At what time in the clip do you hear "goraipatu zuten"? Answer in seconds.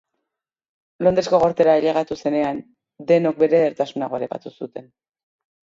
4.17-4.95